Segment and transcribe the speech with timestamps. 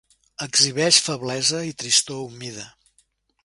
[0.45, 2.67] Exhibeix feblesa i tristor humida.